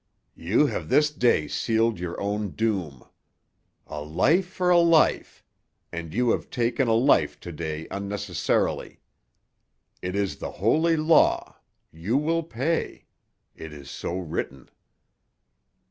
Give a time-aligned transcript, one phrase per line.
[0.33, 3.03] "You ha' this day sealed your own doom.
[3.85, 5.43] A life for a life;
[5.91, 8.99] and you have taken a life to day unnecessarily.
[10.01, 11.57] It is the holy law;
[11.93, 13.05] you will pay.
[13.55, 14.69] It is so written."